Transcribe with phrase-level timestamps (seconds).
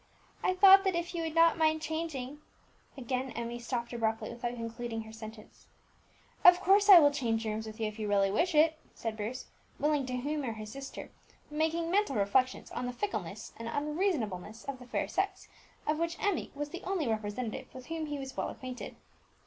[0.43, 2.41] "I thought that if you would not mind changing"
[2.97, 5.67] Again Emmie stopped abruptly, without concluding her sentence.
[6.43, 9.45] "Of course I will change rooms with you if you really wish it," said Bruce,
[9.77, 11.11] willing to humour his sister,
[11.49, 15.47] but making mental reflections on the fickleness and unreasonableness of the fair sex,
[15.85, 18.95] of which Emmie was the only representative with whom he was well acquainted.